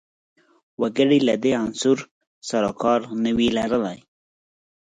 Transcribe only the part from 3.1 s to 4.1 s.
نه وي لرلای